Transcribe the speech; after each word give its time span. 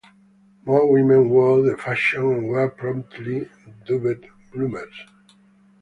More 0.65 0.91
women 0.91 1.29
wore 1.29 1.61
the 1.61 1.77
fashion 1.77 2.23
and 2.31 2.47
were 2.47 2.71
promptly 2.71 3.47
dubbed 3.85 4.25
"Bloomers". 4.51 4.99